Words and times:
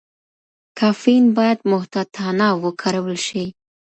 کافین 0.79 1.23
باید 1.37 1.59
محتاطانه 1.71 2.47
وکارول 2.63 3.17
شي. 3.27 3.45